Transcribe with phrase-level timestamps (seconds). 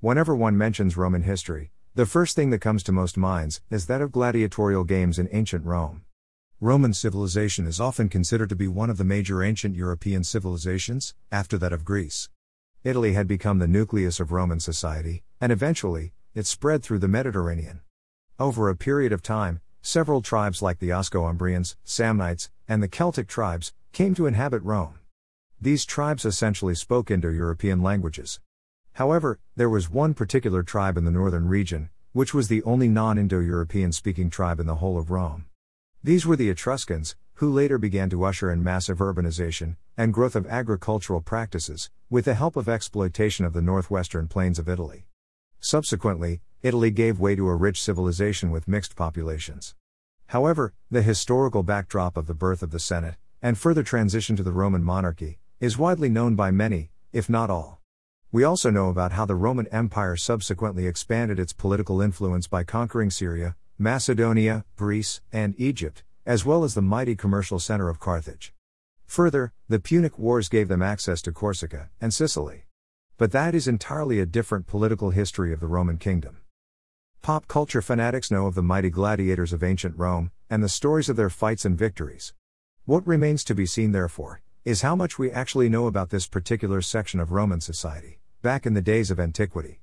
[0.00, 4.00] Whenever one mentions Roman history, the first thing that comes to most minds is that
[4.00, 6.04] of gladiatorial games in ancient Rome.
[6.60, 11.58] Roman civilization is often considered to be one of the major ancient European civilizations, after
[11.58, 12.28] that of Greece.
[12.84, 17.80] Italy had become the nucleus of Roman society, and eventually, it spread through the Mediterranean.
[18.38, 23.72] Over a period of time, several tribes like the Osco-Umbrians, Samnites, and the Celtic tribes
[23.90, 25.00] came to inhabit Rome.
[25.60, 28.38] These tribes essentially spoke Indo European languages.
[28.98, 33.16] However, there was one particular tribe in the northern region, which was the only non
[33.16, 35.44] Indo European speaking tribe in the whole of Rome.
[36.02, 40.48] These were the Etruscans, who later began to usher in massive urbanization and growth of
[40.48, 45.06] agricultural practices, with the help of exploitation of the northwestern plains of Italy.
[45.60, 49.76] Subsequently, Italy gave way to a rich civilization with mixed populations.
[50.26, 54.50] However, the historical backdrop of the birth of the Senate, and further transition to the
[54.50, 57.78] Roman monarchy, is widely known by many, if not all.
[58.30, 63.08] We also know about how the Roman Empire subsequently expanded its political influence by conquering
[63.08, 68.52] Syria, Macedonia, Greece, and Egypt, as well as the mighty commercial center of Carthage.
[69.06, 72.64] Further, the Punic Wars gave them access to Corsica and Sicily.
[73.16, 76.36] But that is entirely a different political history of the Roman kingdom.
[77.22, 81.16] Pop culture fanatics know of the mighty gladiators of ancient Rome, and the stories of
[81.16, 82.34] their fights and victories.
[82.84, 86.82] What remains to be seen, therefore, is how much we actually know about this particular
[86.82, 89.80] section of Roman society, back in the days of antiquity.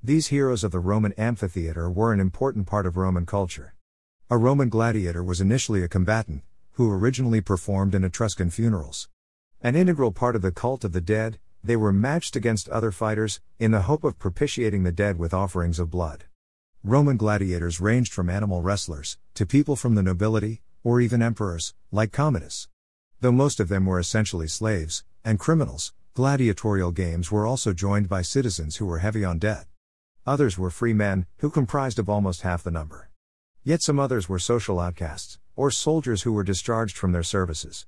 [0.00, 3.74] These heroes of the Roman amphitheater were an important part of Roman culture.
[4.30, 9.08] A Roman gladiator was initially a combatant, who originally performed in Etruscan funerals.
[9.60, 13.40] An integral part of the cult of the dead, they were matched against other fighters,
[13.58, 16.26] in the hope of propitiating the dead with offerings of blood.
[16.84, 22.12] Roman gladiators ranged from animal wrestlers, to people from the nobility, or even emperors, like
[22.12, 22.68] Commodus.
[23.20, 28.22] Though most of them were essentially slaves and criminals, gladiatorial games were also joined by
[28.22, 29.66] citizens who were heavy on debt.
[30.26, 33.10] Others were free men, who comprised of almost half the number.
[33.62, 37.84] Yet some others were social outcasts, or soldiers who were discharged from their services.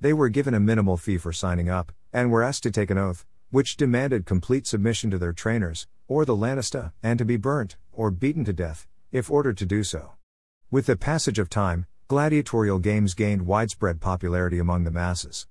[0.00, 2.98] They were given a minimal fee for signing up, and were asked to take an
[2.98, 7.76] oath, which demanded complete submission to their trainers, or the lanista, and to be burnt,
[7.92, 10.14] or beaten to death, if ordered to do so.
[10.68, 15.46] With the passage of time, gladiatorial games gained widespread popularity among the masses.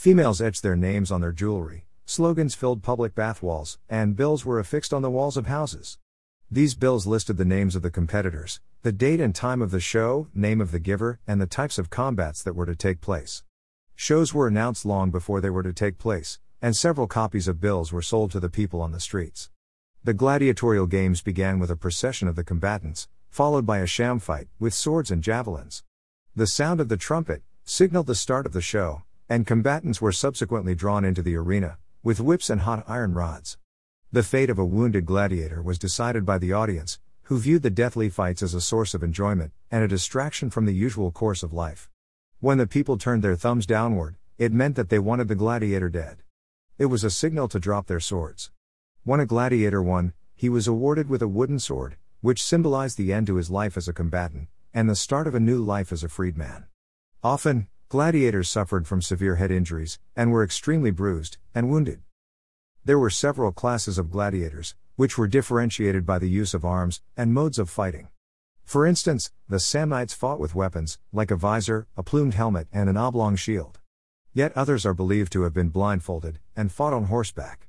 [0.00, 4.58] Females etched their names on their jewelry, slogans filled public bath walls, and bills were
[4.58, 5.98] affixed on the walls of houses.
[6.50, 10.28] These bills listed the names of the competitors, the date and time of the show,
[10.34, 13.42] name of the giver, and the types of combats that were to take place.
[13.94, 17.92] Shows were announced long before they were to take place, and several copies of bills
[17.92, 19.50] were sold to the people on the streets.
[20.02, 24.48] The gladiatorial games began with a procession of the combatants, followed by a sham fight,
[24.58, 25.84] with swords and javelins.
[26.34, 30.74] The sound of the trumpet signaled the start of the show, and combatants were subsequently
[30.74, 33.58] drawn into the arena, with whips and hot iron rods.
[34.10, 38.08] The fate of a wounded gladiator was decided by the audience, who viewed the deathly
[38.08, 41.88] fights as a source of enjoyment and a distraction from the usual course of life.
[42.40, 46.24] When the people turned their thumbs downward, it meant that they wanted the gladiator dead.
[46.76, 48.50] It was a signal to drop their swords.
[49.04, 53.28] When a gladiator won, he was awarded with a wooden sword, which symbolized the end
[53.28, 56.08] to his life as a combatant, and the start of a new life as a
[56.08, 56.64] freedman.
[57.22, 62.00] Often, gladiators suffered from severe head injuries, and were extremely bruised and wounded.
[62.84, 67.34] There were several classes of gladiators, which were differentiated by the use of arms and
[67.34, 68.06] modes of fighting.
[68.64, 72.96] For instance, the Samnites fought with weapons, like a visor, a plumed helmet, and an
[72.96, 73.80] oblong shield.
[74.32, 77.66] Yet others are believed to have been blindfolded and fought on horseback.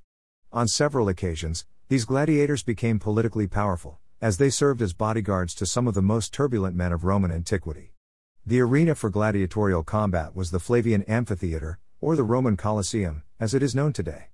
[0.53, 5.87] On several occasions, these gladiators became politically powerful, as they served as bodyguards to some
[5.87, 7.95] of the most turbulent men of Roman antiquity.
[8.43, 13.61] The arena for gladiatorial combat was the Flavian Amphitheater, or the Roman Colosseum, as it
[13.61, 14.29] is known today.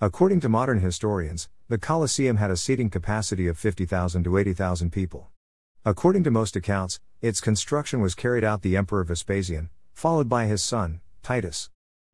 [0.00, 5.30] According to modern historians, the Colosseum had a seating capacity of 50,000 to 80,000 people.
[5.84, 10.62] According to most accounts, its construction was carried out the Emperor Vespasian, followed by his
[10.62, 11.68] son, Titus.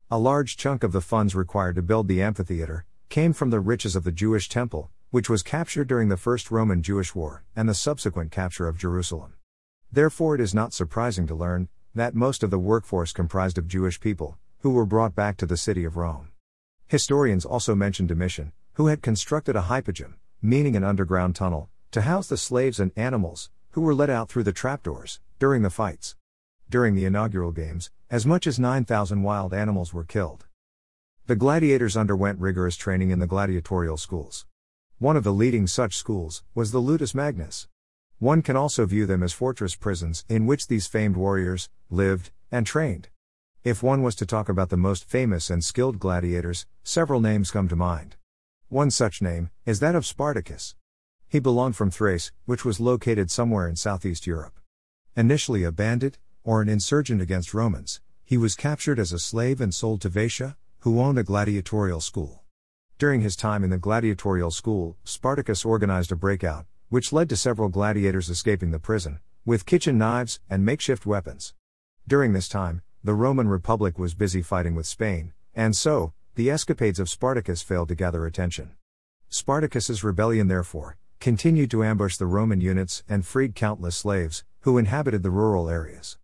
[0.09, 3.95] A large chunk of the funds required to build the amphitheater came from the riches
[3.95, 7.75] of the Jewish temple, which was captured during the First Roman Jewish War and the
[7.75, 9.35] subsequent capture of Jerusalem.
[9.95, 14.01] Therefore, it is not surprising to learn that most of the workforce comprised of Jewish
[14.01, 16.33] people, who were brought back to the city of Rome.
[16.87, 22.27] Historians also mention Domitian, who had constructed a hypogeum, meaning an underground tunnel, to house
[22.27, 26.17] the slaves and animals, who were let out through the trapdoors, during the fights.
[26.69, 30.45] During the inaugural games, as much as 9,000 wild animals were killed.
[31.27, 34.45] The gladiators underwent rigorous training in the gladiatorial schools.
[34.99, 37.69] One of the leading such schools was the Ludus Magnus.
[38.19, 42.65] One can also view them as fortress prisons in which these famed warriors lived and
[42.65, 43.09] trained.
[43.63, 47.67] If one was to talk about the most famous and skilled gladiators, several names come
[47.67, 48.15] to mind.
[48.69, 50.75] One such name is that of Spartacus.
[51.27, 54.59] He belonged from Thrace, which was located somewhere in southeast Europe.
[55.17, 59.73] Initially a bandit, or an insurgent against Romans, he was captured as a slave and
[59.73, 62.43] sold to Vatia, who owned a gladiatorial school.
[62.97, 67.69] During his time in the gladiatorial school, Spartacus organized a breakout, which led to several
[67.69, 71.53] gladiators escaping the prison, with kitchen knives and makeshift weapons.
[72.07, 76.99] During this time, the Roman Republic was busy fighting with Spain, and so, the escapades
[76.99, 78.71] of Spartacus failed to gather attention.
[79.29, 85.23] Spartacus's rebellion, therefore, continued to ambush the Roman units and freed countless slaves, who inhabited
[85.23, 86.17] the rural areas.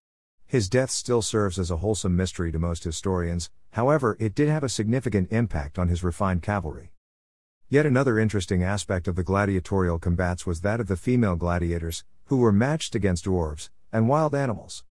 [0.46, 4.64] His death still serves as a wholesome mystery to most historians, however, it did have
[4.64, 6.92] a significant impact on his refined cavalry.
[7.72, 12.36] Yet another interesting aspect of the gladiatorial combats was that of the female gladiators, who
[12.36, 14.84] were matched against dwarves and wild animals.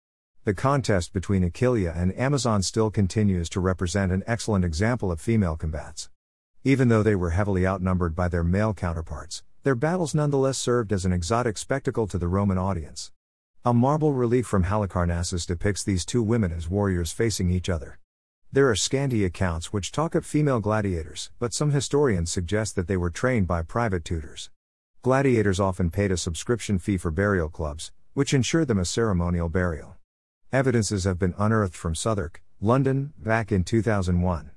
[0.45, 5.57] The contest between Aquileia and Amazon still continues to represent an excellent example of female
[5.57, 6.09] combats.
[6.63, 11.05] Even though they were heavily outnumbered by their male counterparts, their battles nonetheless served as
[11.05, 13.11] an exotic spectacle to the Roman audience.
[13.65, 17.99] A marble relief from Halicarnassus depicts these two women as warriors facing each other.
[18.51, 22.97] There are scanty accounts which talk of female gladiators, but some historians suggest that they
[22.97, 24.49] were trained by private tutors.
[25.03, 29.99] Gladiators often paid a subscription fee for burial clubs, which ensured them a ceremonial burial.
[30.51, 34.51] Evidences have been unearthed from Southwark, London, back in 2001.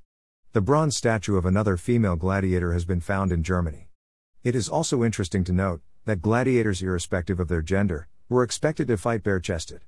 [0.53, 3.89] The bronze statue of another female gladiator has been found in Germany.
[4.41, 8.95] It is also interesting to note that gladiators, irrespective of their gender, were expected to
[8.95, 9.81] fight bare chested.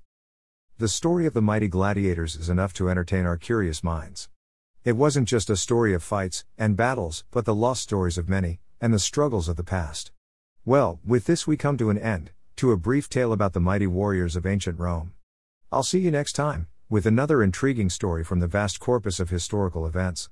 [0.79, 4.27] The story of the mighty gladiators is enough to entertain our curious minds.
[4.83, 8.59] It wasn't just a story of fights and battles, but the lost stories of many,
[8.81, 10.11] and the struggles of the past.
[10.65, 13.85] Well, with this we come to an end, to a brief tale about the mighty
[13.85, 15.13] warriors of ancient Rome.
[15.71, 19.85] I'll see you next time, with another intriguing story from the vast corpus of historical
[19.85, 20.29] events.